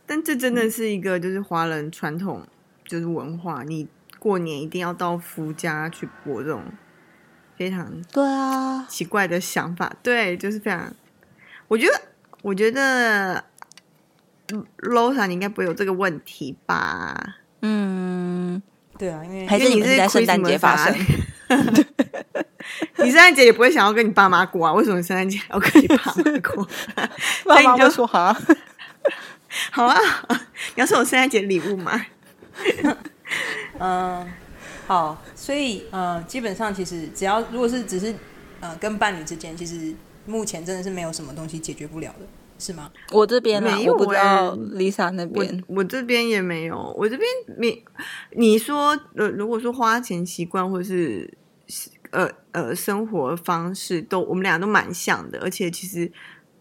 [0.06, 2.46] 但这真的是一个就是华人传统
[2.86, 3.86] 就是文化，你
[4.18, 6.62] 过年一定要到夫家去播这种
[7.58, 9.94] 非常对啊，奇怪的想法。
[10.02, 10.90] 对，就是非常，
[11.68, 12.00] 我觉得，
[12.40, 13.44] 我觉得
[14.54, 17.36] 嗯，Losa 你应该不会有这个问题吧？
[17.60, 18.62] 嗯，
[18.98, 20.94] 对啊，因为还是你们是在圣诞节发生？
[22.98, 24.72] 你圣诞节也不会想要跟你爸妈过啊？
[24.72, 26.68] 为什么圣诞节要跟你爸妈过？
[27.46, 28.36] 爸妈 所以你就会说哈，
[29.70, 29.96] 好啊，
[30.74, 32.04] 你要送我圣诞节礼物吗？
[33.78, 34.26] 嗯，
[34.86, 38.14] 好，所以呃，基本上其实只要如果是只是
[38.60, 39.94] 呃跟伴侣之间，其实
[40.26, 42.26] 目前真的是没有什么东西解决不了的，
[42.58, 42.90] 是吗？
[43.12, 45.64] 我这边啊没，有我不知道欸 Lisa 那我边。
[45.68, 47.84] 我这边也没有，我这边没。
[48.32, 51.32] 你说呃，如果说花钱习惯或是
[52.10, 56.10] 呃呃生活方式都，我们俩都蛮像的，而且其实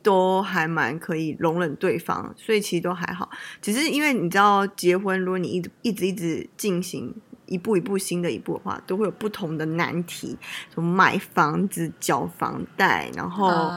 [0.04, 3.30] 都还蛮可以容忍对方，所以其实都还好。
[3.62, 7.14] 只是因为你知道，结婚如果你一直一直一直进行。
[7.50, 10.38] 一步一步新的一步的话，都会有不同的难题，
[10.74, 13.72] 什么买房子、缴房贷，然后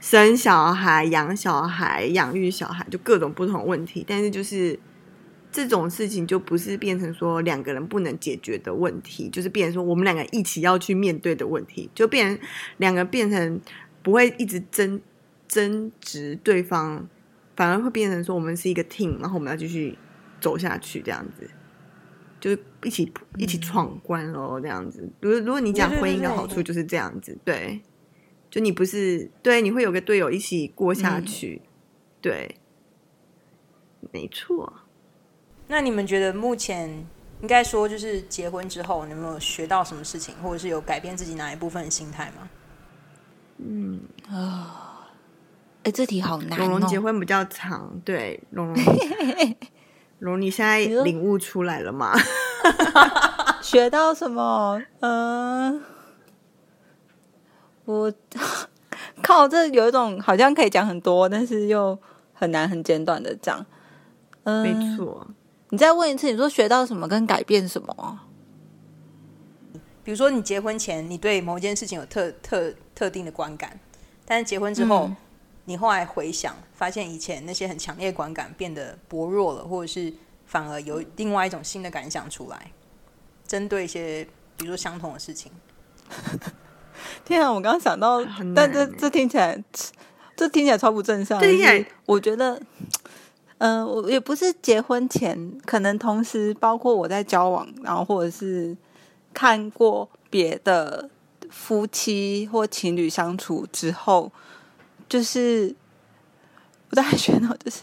[0.00, 4.04] 生小孩、养小孩、养育小孩，就各种不同问题。
[4.06, 4.78] 但是就是
[5.50, 13.60] 这种事情，就不是变成说两个人不能解决的问题，就是变成说我们两个一起要去面对的问题，就变成两个变成
[14.02, 15.00] 不会一直争
[15.48, 17.08] 争执对方，
[17.56, 19.96] 反而会变成说我们是一个 team，然后我们要继续
[20.40, 21.50] 走下去这样子。
[22.38, 25.10] 就是一起一起闯关咯，这样子。
[25.20, 27.80] 如果如果你讲婚姻的好处就是这样子，对，
[28.56, 31.60] 就你不是对，你会有个队友一起过下去，
[32.22, 32.56] 对，
[34.12, 34.72] 没错。
[35.66, 36.88] 那你们觉得目前
[37.42, 42.48] 应该说就是结婚之后，你有没有学到什么事情，或者是有改变自己哪一部分的心态吗？
[43.58, 45.10] 嗯啊
[45.82, 46.62] 哎，这题好难哦。
[46.62, 48.82] 龙龙结婚比较长，对，龙龙，
[50.20, 52.14] 龙，你现在领悟出来了吗？
[53.60, 54.82] 学到什么？
[55.00, 55.82] 嗯、
[57.86, 58.12] 我
[59.22, 61.98] 靠，这有一种好像可以讲很多，但是又
[62.34, 63.64] 很难很简短的讲。
[64.44, 64.96] 嗯、没。
[64.96, 65.26] 错，
[65.70, 68.20] 你再问一次，你说学到什么跟改变什么？
[70.04, 73.80] 比如说你结婚前，你对某件事情有特特特定的观感，
[74.24, 75.16] 但是结婚之后，嗯
[75.68, 82.70] 你后来回想，发现以前那些很强烈观感变得薄弱了，或者是反而有另外一种新的感想出来，
[83.48, 84.24] 针对一些
[84.56, 85.50] 比如说相同的事情。
[87.24, 89.62] 天啊，我刚刚想到，但这这听起来，
[90.36, 91.46] 这听起来超不正向的。
[91.46, 92.60] 这听起来就是我觉得，
[93.58, 98.76] 嗯、我也不是结婚前，可能同时包括我在交往，然后或者是
[99.32, 101.08] 看过别的
[101.50, 104.30] 夫妻或情侣相处之后，
[105.08, 105.74] 就是
[106.90, 107.82] 我大概学到，就是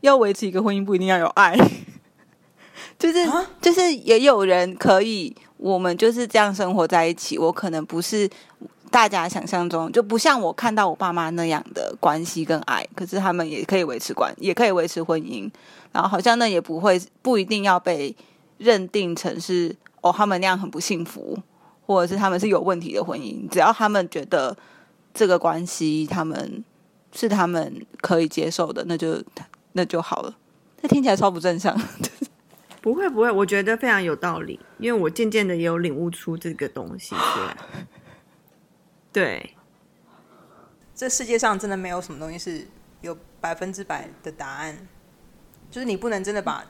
[0.00, 1.56] 要维持一个婚姻，不一定要有爱。
[2.98, 7.38] 就是啊就是也有人可以，我们就是这样生活在一起。
[7.38, 8.28] 我可能不是
[8.90, 15.50] 大家想象中，就不像我看到我爸妈那样的关系跟爱，可是他们也可以维持关，也可以维持婚姻。
[15.92, 18.14] 然后好像那也不会不一定要被
[18.58, 21.36] 认定成是哦，他们那样很不幸福，
[21.86, 23.48] 或者是他们是有问题的婚姻。
[23.48, 24.56] 只要他们觉得
[25.12, 26.64] 这个关系他们
[27.12, 29.22] 是他们可以接受的，那就
[29.72, 30.34] 那就好了。
[30.80, 31.76] 这听起来超不正向。
[32.88, 37.54] 不会不会，我觉得非常有道理，因为我渐渐的也有领悟出这个东西出来。
[39.12, 39.54] 对，
[40.94, 42.66] 这世界上真的没有什么东西是
[43.02, 44.88] 有百分之百的答案，
[45.70, 46.64] 就是你不能真的把，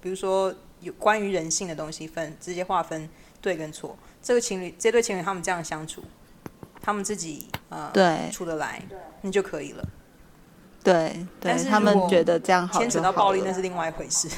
[0.00, 3.10] 比如说有关于人性的东西分直接划分
[3.40, 3.98] 对跟错。
[4.22, 6.04] 这个情侣这对情侣他们这样相处，
[6.80, 8.80] 他们自己呃对处得来，
[9.22, 9.84] 那就可以了。
[10.84, 14.28] 对对但，是他们觉得这样好，牵扯到暴力那是是另外一回事。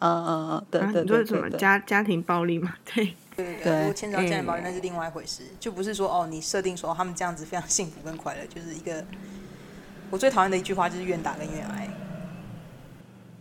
[0.00, 1.42] 嗯嗯嗯，对啊对你说什么？
[1.42, 1.50] 对对。
[1.50, 2.74] 对，家家庭暴力嘛？
[2.84, 3.04] 对，
[3.36, 9.04] 对对对对，如果牵扯到家庭暴力嗯那是另外一回事，就不是说哦你设定说他们这样子非常幸福跟快乐，就是一个
[10.10, 11.88] 我最讨厌的一句话就是愿打跟愿挨。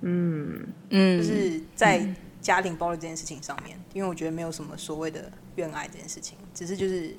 [0.01, 2.05] 嗯，嗯，就是在
[2.41, 7.13] 家庭暴力这件事情上面，因为我觉得没有什么所谓的愿爱这件事情，只是就是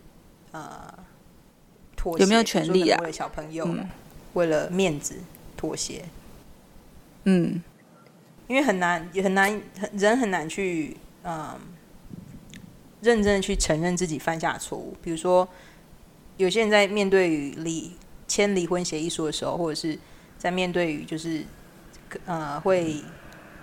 [0.52, 0.92] 呃
[1.94, 2.98] 妥协，有没有权利啊？
[3.00, 3.68] 为了小朋友，
[4.32, 5.16] 为了面子
[5.58, 6.04] 妥协，
[7.24, 7.62] 嗯
[8.50, 11.56] 因为很难，也很难，人很难去嗯
[13.00, 14.96] 认真的去承认自己犯下的错误。
[15.00, 15.48] 比如说，
[16.36, 17.92] 有些人在面对离
[18.26, 19.96] 签离婚协议书的时候，或者是
[20.36, 21.44] 在面对于就是
[22.24, 22.96] 呃会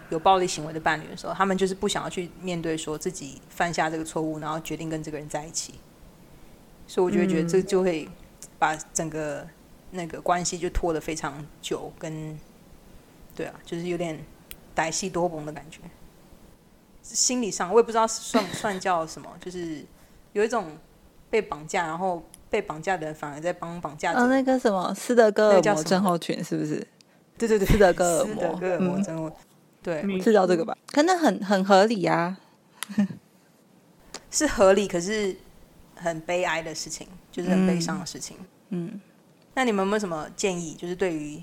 [0.10, 5.74] 有暴力行为的伴侣的时候，他们就是不想要去面对说自己犯下这个错误，然后决定跟这个人在一起。
[6.88, 8.08] 所以我就会觉得这就会
[8.58, 9.46] 把整个
[9.92, 12.40] 那个关系就拖得非常久，跟
[13.36, 14.18] 对啊，就是有点
[14.78, 15.80] 歹戏多崩的感觉。
[17.02, 19.84] 心理上我也不知道算不算叫什么，就是
[20.34, 20.78] 有一种
[21.30, 24.20] 被绑架，然后被绑架的人反而在帮绑架者。
[24.20, 26.86] 哦，那个什么斯德哥尔摩症候群是不是？
[27.38, 29.36] 对对对，斯德哥尔斯摩德哥尔摩嗯症候
[29.82, 30.78] 对，没知道这个吧？
[30.92, 32.38] 可能很很合理啊。
[34.30, 35.36] 是合理，可是
[35.96, 38.36] 很悲哀的事情，就是很悲伤的事情。
[38.70, 39.00] 嗯，
[39.54, 40.74] 那你们有没有什么建议？
[40.76, 41.42] 就是对于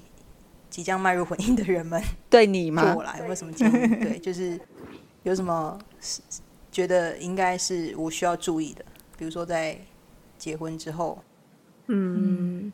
[0.74, 3.04] 即将迈入婚姻的人们， 对你吗就我？
[3.04, 3.86] 来，有没有什么建议？
[4.02, 4.60] 对，就是
[5.22, 5.78] 有什么
[6.72, 8.84] 觉得应该是我需要注意的，
[9.16, 9.78] 比如说在
[10.36, 11.22] 结婚之后，
[11.86, 12.72] 嗯，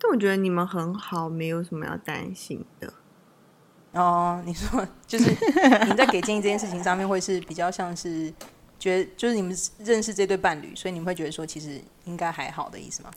[0.00, 2.92] 但我觉得你们很好，没有什么要担心的。
[3.92, 5.30] 哦，你说就是
[5.86, 8.34] 你在给建议这件事情上面，会是比较像是
[8.80, 13.12] 觉得就是你们认识这对伴侣，所以你们会觉得说其实应该还好的意思吗？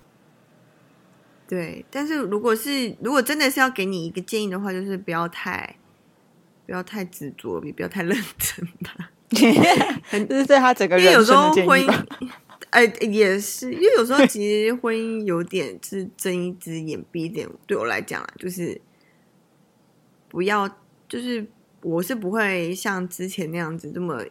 [1.47, 5.77] 对，但是如果是如果真的是要给你一个建议的话，就是不要太
[6.65, 9.11] 不要太执着，也不要太认真吧。
[9.29, 12.05] 这是对他整个因为有人生时候婚的建议吧。
[12.19, 12.29] 姻，
[12.69, 18.79] 哎、也是，因为有时候其实婚姻有点是睁一只眼闭一只眼，对我来讲啊，就是
[20.29, 20.67] 不要，
[21.07, 21.45] 就是
[21.81, 24.23] 我是不会像之前那样子这么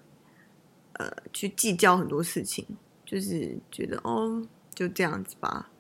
[0.95, 2.65] 呃去计较很多事情，
[3.05, 5.71] 就是觉得哦就这样子吧，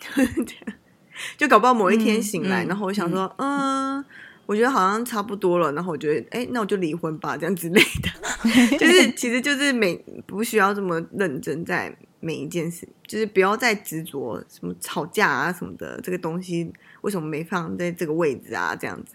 [1.36, 4.04] 就搞不好某一天醒来，嗯然后我想说，嗯。
[4.46, 8.10] 我觉得好像差不多了，然后我觉得，哎，那我就离婚吧，这样之类的。
[8.76, 9.94] 就是其实就是每
[10.26, 18.74] 不需要这么认真在每一件事，就是不要再执着什么吵架啊什么的，这个东西为什么没放在这个位置啊？
[18.74, 19.14] 这样子，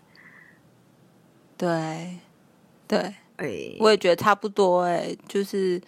[1.58, 2.18] 对，
[2.88, 3.00] 对，
[3.36, 5.82] 哎，我也觉得差不多哎、就是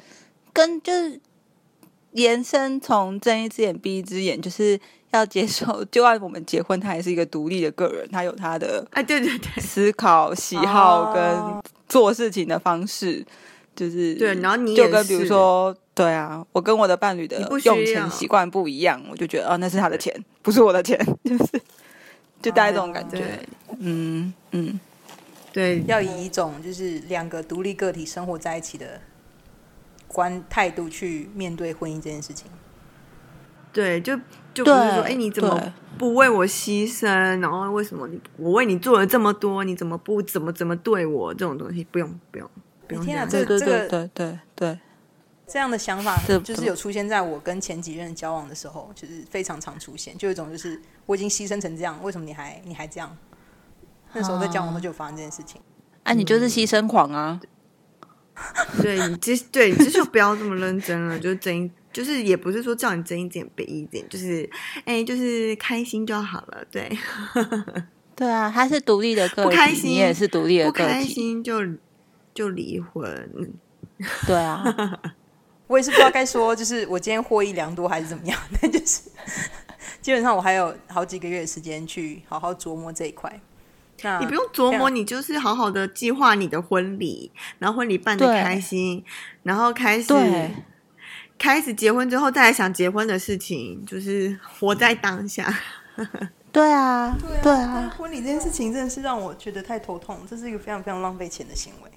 [0.51, 1.17] 跟就是
[2.17, 4.79] 延伸从睁一只眼闭一只眼，就是
[5.11, 9.61] 要接受， 就按我们结婚，他也是一个独立的个人，他有他的哎，对对对。
[9.61, 13.23] 思考、喜好跟哦做事情的方式，
[13.75, 21.61] 就是对，然后你也就跟比如说，对啊，我跟我的伴侣的用钱习惯不一样，我就觉得哦，那是他的钱，不是我的钱， 就是
[22.41, 23.17] 就大概这种感觉。
[23.17, 23.25] 对。
[23.79, 24.79] 嗯嗯，
[25.53, 25.83] 对。
[25.87, 28.99] 要以一种就是两个独立个体生活在一起的
[30.07, 32.49] 观态度去面对婚姻这件事情。
[33.73, 34.17] 对，就
[34.53, 37.05] 就不是说，对哎，你怎么不为我牺牲？
[37.39, 41.33] 然后为什么你我为你做了这么多，你怎么不怎么怎么对我？
[41.33, 42.49] 这种东西不用不用
[42.87, 43.17] 不用这样。
[43.17, 44.79] 天啊这对对对个对对对，
[45.45, 53.15] 这样的想法这就是有出现在我跟前几任交往的时候，就是非常常出现，就有一种就是我已经牺牲成这样，为什么你还你还这样？
[54.13, 55.61] 那时候在交往的时候就有发生这件事情。
[56.03, 57.39] 啊，你就是牺牲狂啊！
[58.81, 64.49] 对你这对，这就不要这么认真了，就是睁一，就是也不是说叫你睁一只眼闭一只眼，就是
[64.85, 66.63] 哎，就是开心就好了。
[66.71, 66.89] 对，
[68.15, 71.61] 对啊，他是独立的个体，不开心你也是独立的不个体，不开心就
[72.33, 73.53] 就离婚。
[74.27, 74.63] 对啊，
[75.65, 79.01] 我也是不知道该说，就是我今天获益良多还是怎么样，但就是
[80.01, 83.41] 基本上我还有好几个月的时间去好好琢磨这一块。
[84.03, 89.03] 那你不用琢磨，你就是好好的计划你的婚礼，然后婚礼办的开心，
[89.43, 90.13] 然后开始
[91.37, 95.53] 开始结婚之后再来想结婚的事情，就是活在当下。
[96.51, 101.91] 对啊，对啊，婚礼这件事情真的是让我觉得太头痛，这是一个非常非常浪费钱的行为，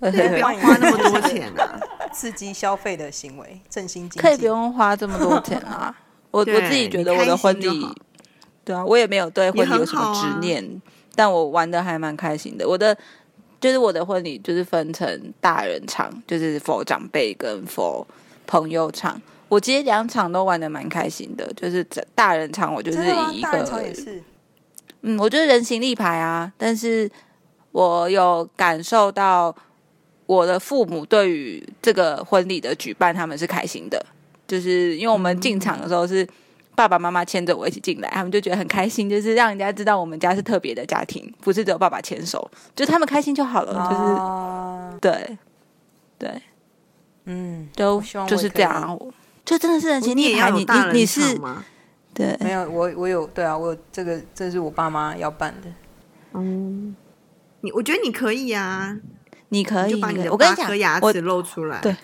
[0.10, 1.78] 可以不要花那么多钱啊！
[2.12, 4.18] 刺激消费的行为，振兴经济。
[4.20, 5.94] 可以不用花这么多钱啊！
[6.32, 7.68] 我我自己觉得我的婚礼
[8.70, 10.64] 对啊，我也没有对婚礼有什么执念，
[11.16, 12.68] 但我玩的还蛮开心的。
[12.68, 12.96] 我的
[13.60, 18.06] 就是我的婚礼就是分成大人场，就是否长辈跟否
[18.46, 19.20] 朋友场。
[19.48, 22.98] 我其实两场都玩的蛮开心的，就是大人场我就是
[23.32, 23.68] 以一个，
[25.02, 27.10] 嗯，我就是人形立牌啊，但是
[27.72, 29.52] 我有感受到
[30.26, 34.06] 我的父母对于这个婚礼的举办，他们是开心的，
[34.46, 36.24] 就是因为我们进场的时候是
[36.80, 45.38] 爸爸妈妈牵着我一起进来，他们就觉得很开心，就是让人家知道我们家是特别的家庭，不是只有爸爸牵手，就他们开心就好了，就是啊对
[46.18, 46.42] 对，
[47.26, 48.98] 嗯，就我希望我就是这样
[49.44, 51.64] 就真的是人形你也要立牌，你有大人你你是场吗？
[52.14, 52.36] 对。
[52.40, 55.68] 没有我我有对啊，我有这个这是我爸妈要办的，
[56.34, 56.96] 嗯，
[57.60, 58.96] 你我觉得你可以啊，
[59.50, 61.80] 你可以，你我跟你讲牙，我齿露出来。
[61.80, 61.94] 对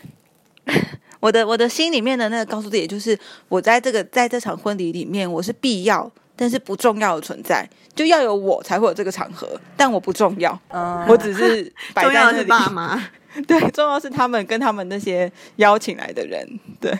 [1.26, 12.64] 我的我的心里面的那个告诉自己，就是我在这个在这场婚礼里面，我是必要但是不重要的存在，就要有我才会有这个场合，但我不重要，嗯，我只是 摆重要的是在那里。
[12.64, 13.08] 爸妈。
[13.48, 16.48] 对，重要是他们跟他们那些邀请来的人。
[16.80, 16.96] 对，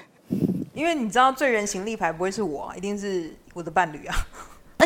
[0.75, 4.17] 因为你知道最人形立牌不会是我啊，一定是我的伴侣啊。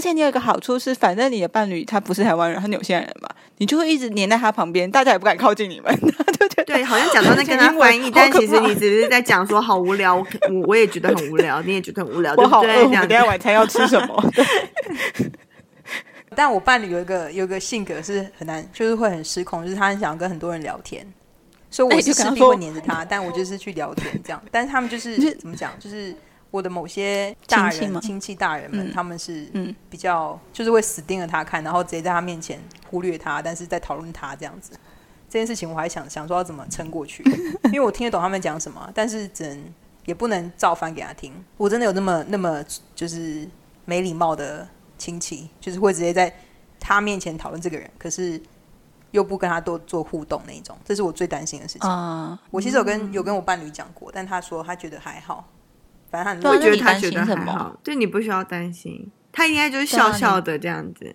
[0.00, 3.28] 而且你有一个好处是，反正你的伴侣他不是台湾人，他纽西兰人嘛，
[3.58, 5.94] 你就会一直黏在他旁边，大家也不敢靠近你们，
[6.38, 13.06] 对对对，好像讲到在跟他英文翻译，但其实你只是在讲说好无聊，我我我也觉得很无聊，你也觉得很无聊，对 我好饿，不对？
[13.08, 14.24] 等下晚餐要吃什么？
[16.34, 21.06] 但我伴侣有一个有一个性格是很难，就是会很失控，就是他很想跟很多人聊天，
[21.70, 24.42] 所以哎我你就势必会黏着他，但我就是去聊天这样。
[24.50, 26.16] 但是他们就是怎么讲，就是
[26.50, 34.72] 我的某些大人、亲戚亲戚大人们，嗯他们是嗯比较就是会死盯着他看，然后直接在他面前忽略他，但是在讨论他这样子。
[35.28, 37.22] 这件事情我还想想说要怎么撑过去，
[37.72, 39.64] 因为我听得懂他们讲什么，但是只能
[40.06, 41.32] 也不能照翻给他听。
[41.56, 42.64] 我真的有那么那么
[42.96, 43.48] 就是
[43.84, 44.66] 没礼貌的
[44.98, 46.34] 亲戚，就是会直接在
[46.80, 48.42] 他面前讨论这个人，可是
[49.12, 51.88] 又不跟他多做互动那一种，这是我最担心的事情。
[51.88, 55.48] 啊、我其实有跟有跟我伴侣讲过，但他说他觉得还好，
[56.10, 61.14] 反正他觉得他觉得担心什么还好，对你不需要担心，他应该就是笑笑的这样子。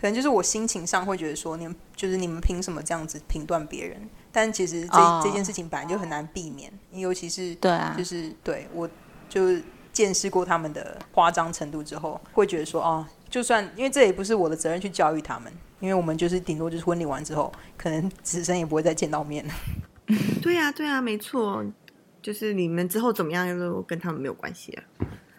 [0.00, 4.08] 可能就是我心情上会觉得说，你们就是你们凭什么这样子评断别人？
[4.32, 8.90] 但其实这、哦这件事情本来就很难避免，尤其是对啊就，是对我
[9.28, 9.60] 就
[9.92, 19.52] 见识过他们的夸张程度之后，会觉得说，哦，就算因为这也不是我的责任去教育他们，因为我们就是顶多就是婚礼完之后，可能 此生也不会再见到面 了。
[20.42, 21.64] 对呀、对呀、没错，
[22.22, 24.84] 就是你们之后怎么样都跟他们没有关系啊。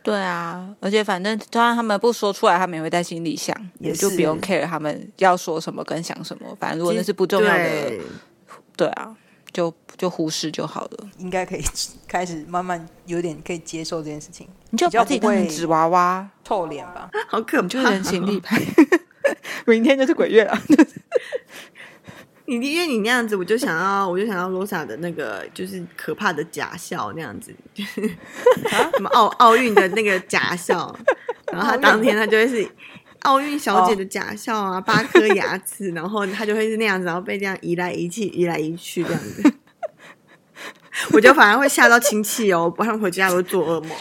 [0.03, 6.55] 对啊，而且反正就算他们不说出来，他们也会在心里想，也也就不用 care 他们要说什么跟想什么。
[6.59, 8.01] 反正如果那是不重要的，对
[8.75, 9.15] 对啊，
[9.53, 11.09] 就就忽视就好了。
[11.19, 11.63] 应该可以
[12.05, 17.09] 开始慢慢有点可以接受这件事情，你就把自己当成纸娃娃，臭脸吧。
[17.29, 18.61] 好可就是人情立牌。
[19.65, 20.61] 明天就是鬼月了，
[22.46, 30.94] 你因为你那样子，我就想要，我就想要 Rosa 的那个，就是可怕的假笑那样子，就是什么奥奥运的那个假笑，
[31.52, 32.68] 然后他当天他就会是
[33.22, 39.54] 奥运小姐的假笑啊，八颗牙齿，然后他就会是那样子，然后被这样移来移去，移来移去这样子。
[41.12, 43.98] 我觉得反而会吓到亲戚哦，不然回家都会做噩梦。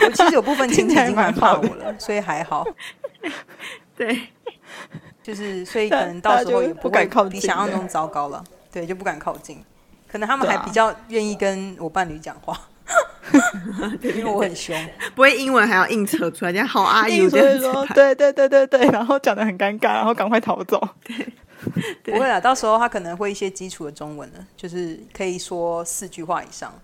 [0.00, 2.66] 我其实有部分亲戚已经蛮怕我了， 所以还好。
[3.94, 4.28] 对，
[5.22, 8.42] 就是所以可能到时候也不敢靠近比想象中糟糕了，
[8.72, 9.62] 对，就不敢靠近。
[10.10, 12.58] 可能他们还比较愿意跟我伴侣讲话，
[14.02, 14.76] 因为我很凶。
[15.14, 20.78] 不会英文还要硬扯出来，人家好阿硬 you 这所以样子说，对对对对对，然后讲的很尴尬，然后赶快逃走。
[22.04, 26.74] 不会啦，到时候他可能会一些基础的中文了，就是可以说四句话以上。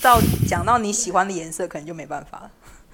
[0.00, 0.18] 到
[0.48, 2.50] 讲到你喜欢的颜色，可能就没办法了。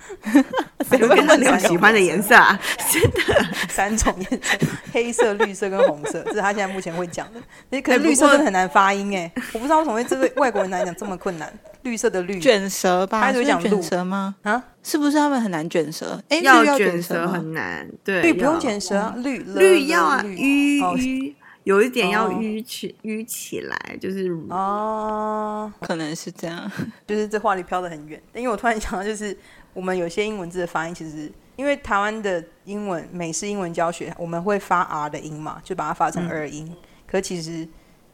[0.98, 2.58] 就跟他聊喜欢的颜色啊，
[2.90, 4.56] 真的三种颜色：
[4.92, 7.40] 黑色、绿色跟红色， 这是他现在目前会讲的。
[7.70, 11.52] 诶可是绿色真的很难发音哎，我不知道为什么会这对外国人来讲这么困难。
[11.82, 13.20] 绿色的绿卷舌吧？
[13.22, 14.34] 他一直讲卷舌吗？
[14.42, 16.20] 啊，是不是他们很难卷舌？
[16.28, 26.70] 哎，要卷舌很难，对，绿不用卷舌啊，绿绿要啊，绿淤哦淤，有一点要哦淤起淤起来，就是哦，可能是这样。
[27.06, 28.20] 就是这话里飘得很远。
[28.34, 29.34] 因为我突然想到，就是
[29.78, 36.76] 我们有些英文字的发音，其实因为台湾的英文美式英文教学，我们会发 R 的音嘛，就把它发成二音。
[37.06, 37.66] 可其实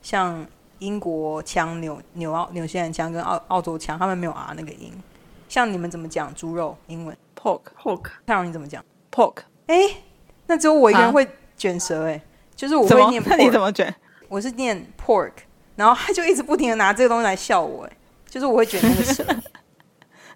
[0.02, 0.46] 像
[0.78, 4.92] 英国腔、纽纽澳纽西兰腔跟澳澳洲腔，他们没有 R 那个音。
[5.48, 9.36] 像你们怎么讲猪肉英文？pork pork 泰荣你怎么讲？pork
[9.68, 9.74] 哎、
[10.46, 12.20] 那只有我一个人啊会卷舌哎、
[12.54, 13.22] 就是我会念？
[13.26, 13.94] 那你怎么卷？
[14.28, 15.32] 我是念 pork，
[15.76, 17.96] 然后他就一直不停的拿这个东西来笑我，哎，
[18.28, 19.24] 就是我会卷那个舌。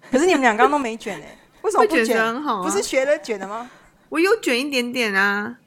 [0.11, 3.69] 可是你们俩刚刚都没卷哎， 为什么不会卷舌很好啊不是学了卷的吗？
[4.09, 5.57] 我有卷一点点啊，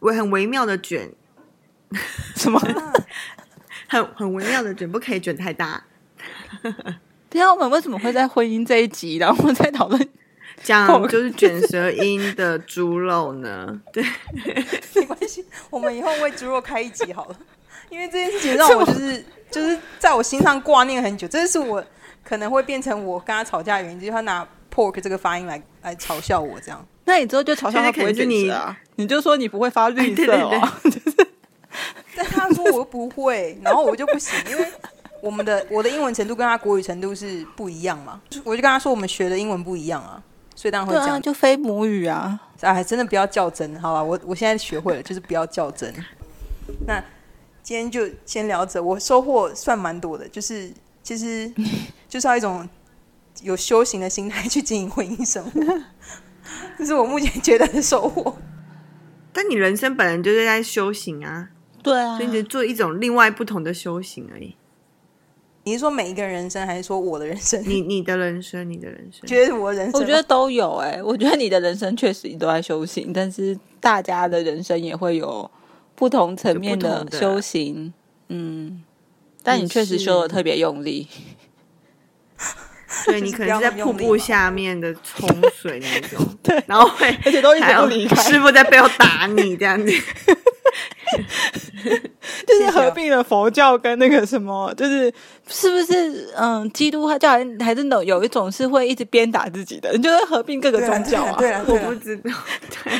[0.00, 1.10] 我很微妙的卷，
[2.36, 2.60] 什么？
[3.88, 5.84] 很很微妙的卷，不可以卷太大。
[6.62, 10.08] 等下，我们为什么会在婚姻这一集，然后在讨论？
[10.62, 13.80] 讲就是卷舌音的猪肉呢？
[13.92, 14.02] 对，
[14.94, 17.38] 没关系，我们以后为猪肉开一集好了，
[17.90, 21.84] 因为这件事情让我就是就是在我心上挂念很久，这是我
[22.26, 26.84] 可能会变成我跟他吵架的原因，就是他拿 pork 这个发音来来嘲笑我这样。
[27.04, 28.76] 那你之后就嘲笑他不会卷舌啊？
[28.96, 30.72] 你就说你不会发绿色哦。
[32.16, 34.66] 但他说我又不会，然后我就不行，因为
[35.20, 40.20] 我们的我的英文程度跟他国语程度是不一样嘛，我就跟他说我们学的英文不一样啊，
[40.54, 41.20] 所以当然会这样。
[41.20, 42.40] 就非母语啊。
[42.62, 44.02] 哎，真的不要较真，好吧？
[44.02, 45.94] 我我现在学会了，就是不要较真。
[46.86, 46.98] 那
[47.62, 50.72] 今天就先聊着，我收获算蛮多的，就是
[51.06, 51.48] 其实
[52.08, 52.68] 就是要一种
[53.42, 55.60] 有修行的心态去经营婚姻生活，
[56.76, 58.36] 这是我目前觉得的收获。
[59.32, 61.50] 但你人生本来就是在修行啊，
[61.80, 64.56] 对啊所以你只做一种另外不同的修行而已。
[65.62, 67.62] 你是说每一个人生，还是说我的人生？
[67.64, 75.48] 你你的人生，你的人生，觉得我人生，我觉得都有哎、我觉得你的人生确实都在修行，但是大家的人生也会有
[75.94, 77.94] 不同层面的修行。
[78.28, 78.82] 嗯，
[79.46, 81.08] 但你你确实修的特别用力。
[83.06, 89.92] 对 就是你可能是在瀑布下面的冲水那种， 对然后会而且都一直不离开师傅在背后打你这样子。
[92.46, 95.12] 就是合并了佛教跟那个什么，就是
[95.48, 101.36] 是不是嗯，基督教还还是有有一种是会一直鞭打自己的，你就会合并各个宗教啊。
[101.38, 102.30] 对啊，我，不知道，
[102.84, 102.92] 对，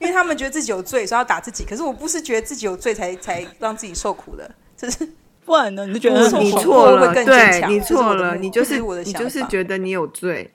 [0.00, 1.64] 因为他们觉得自己有罪，所以要打自己。
[1.64, 5.08] 可是我不是觉得自己有罪才才让自己受苦的，这是
[5.44, 10.50] 不然呢，你就觉得你错了，更坚强对你错了，你就是我的想你就是觉得你有罪，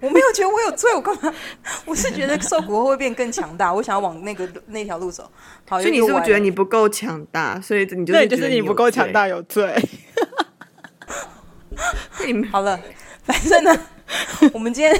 [0.00, 1.32] 我没有觉得我有罪，我干嘛？
[1.86, 5.30] 我是觉得受苦后会变更强大，我想要往那个那条路走。
[5.68, 7.58] 好，所以你是不是觉得你不够强大？
[7.60, 9.10] 所以你就是对，就觉得有是你不够强。
[9.10, 9.74] 大，有罪。
[12.26, 12.78] 你好了？
[13.24, 13.74] 反正呢，
[14.52, 14.94] 我们今天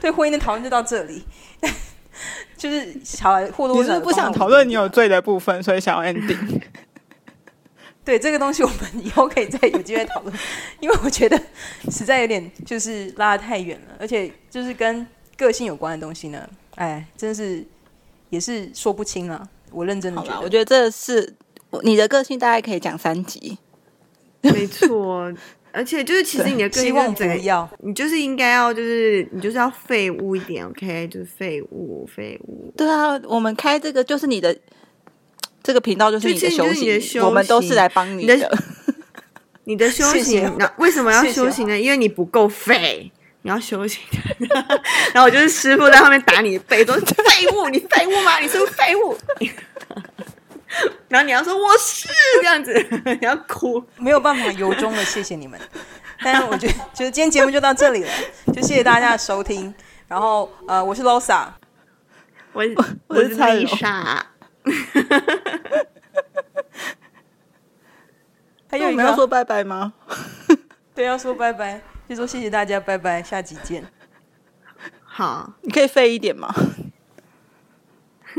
[0.00, 1.24] 对婚姻的讨论就到这里。
[2.56, 6.60] 就是好了，或多或少地你是不是不想讨论你有罪的部分，所以想要 ending。
[8.04, 10.34] 对这个东西，我们以后可以再有机会讨论，
[10.80, 11.40] 因为我觉得
[11.90, 17.64] 实在有点就是拉得太远了，而且就是跟个性有关的东西呢，哎，真是
[18.30, 19.48] 也是说不清了。
[19.70, 21.34] 我认真的觉得，我觉得这是
[21.82, 23.56] 你的个性，大概可以讲三集。
[24.40, 25.32] 没错，
[25.70, 27.70] 而且就是其实你的个性希望就是整个要。
[27.78, 31.06] 你就是应该要，就是你就是要废物一点，OK？
[31.08, 32.72] 就是废物，废物。
[32.76, 34.56] 对啊，我们开这个就是你的
[35.70, 38.58] 这个频道，就是你的休就其实就是你的息，我们都是息来帮你你的的。
[39.62, 41.78] 你的 休息谢谢，那为什么要谢谢休息呢？
[41.78, 43.08] 因为你不够废，
[43.42, 44.00] 你要休息。
[45.14, 48.40] 然后我就是师傅在后面打你的背，说废物，你废物吗？
[48.40, 49.16] 你是不是废物？
[51.08, 52.08] 然后你要说我是
[52.40, 52.72] 这样子，
[53.04, 53.80] 你要哭。
[53.96, 55.60] 没有办法由衷的谢谢你们，
[56.24, 58.10] 但是我觉得，就是今天节目就到这里了，
[58.52, 59.72] 就谢谢大家的收听。
[60.08, 61.46] 然后，呃，我是 Losa，
[62.52, 62.64] 我
[63.06, 64.18] 我是是蔡荣 Lisa，
[68.70, 69.92] 还有一个那我们要说拜拜吗？
[70.94, 73.84] 对要说拜拜，就说谢谢大家，拜拜，下集见。
[75.02, 76.54] 好，你可以废一点吗？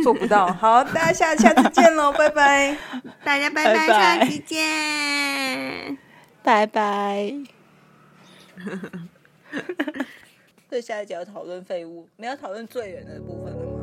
[0.04, 2.78] 做不到， 好，大家下下次见喽，拜拜。
[3.26, 5.98] 大家拜拜，下集见。
[6.44, 7.34] 拜拜。
[10.70, 13.81] 所以下一集要讨论废物，没有讨论罪人的部分了吗？